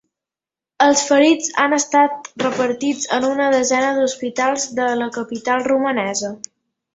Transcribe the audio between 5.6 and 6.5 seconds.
romanesa.